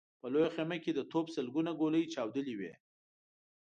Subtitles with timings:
[0.19, 2.73] په لويه خيمه کې د توپ سلګونه ګولۍ چاودلې وې.